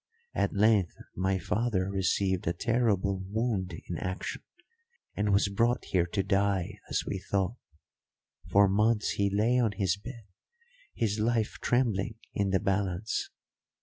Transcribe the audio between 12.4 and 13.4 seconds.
the balance.